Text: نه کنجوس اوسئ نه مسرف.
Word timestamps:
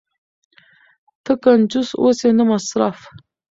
نه 1.25 1.33
کنجوس 1.43 1.89
اوسئ 2.01 2.29
نه 2.37 2.43
مسرف. 2.51 2.97